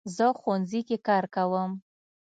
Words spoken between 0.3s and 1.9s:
ښوونځي کې کار کوم